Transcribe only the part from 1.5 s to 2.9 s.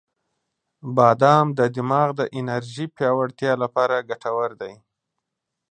د دماغ د انرژی